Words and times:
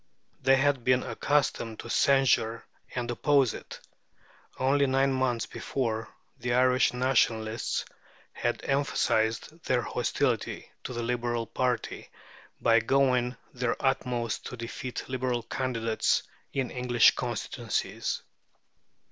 They 0.41 0.55
had 0.55 0.83
been 0.83 1.03
accustomed 1.03 1.77
to 1.81 1.89
censure 1.91 2.65
and 2.95 3.11
oppose 3.11 3.53
it. 3.53 3.79
Only 4.57 4.87
nine 4.87 5.13
months 5.13 5.45
before, 5.45 6.09
the 6.39 6.55
Irish 6.55 6.91
Nationalists 6.91 7.85
had 8.33 8.61
emphasized 8.63 9.63
their 9.65 9.83
hostility 9.83 10.71
to 10.85 10.93
the 10.93 11.03
Liberal 11.03 11.45
party 11.45 12.09
by 12.59 12.79
doing 12.79 13.37
their 13.53 13.75
utmost 13.79 14.43
to 14.47 14.57
defeat 14.57 15.07
Liberal 15.07 15.43
candidates 15.43 16.23
in 16.51 16.71
English 16.71 17.11
constituencies. 17.15 18.23